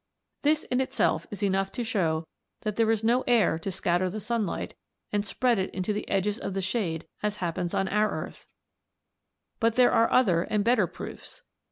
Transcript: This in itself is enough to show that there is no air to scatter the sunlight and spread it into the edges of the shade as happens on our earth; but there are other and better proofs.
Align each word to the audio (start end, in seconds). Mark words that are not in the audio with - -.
This 0.41 0.63
in 0.63 0.81
itself 0.81 1.27
is 1.29 1.43
enough 1.43 1.71
to 1.73 1.83
show 1.83 2.25
that 2.61 2.75
there 2.75 2.89
is 2.89 3.03
no 3.03 3.21
air 3.27 3.59
to 3.59 3.71
scatter 3.71 4.09
the 4.09 4.19
sunlight 4.19 4.73
and 5.11 5.23
spread 5.23 5.59
it 5.59 5.69
into 5.75 5.93
the 5.93 6.09
edges 6.09 6.39
of 6.39 6.55
the 6.55 6.61
shade 6.63 7.05
as 7.21 7.35
happens 7.37 7.75
on 7.75 7.87
our 7.87 8.09
earth; 8.09 8.47
but 9.59 9.75
there 9.75 9.91
are 9.91 10.11
other 10.11 10.41
and 10.41 10.63
better 10.63 10.87
proofs. 10.87 11.43